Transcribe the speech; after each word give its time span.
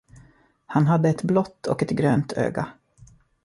Han 0.65 0.87
hade 0.87 1.09
ett 1.09 1.23
blått 1.23 1.67
och 1.67 1.83
ett 1.83 1.89
grönt 1.89 2.33
öga. 2.33 2.67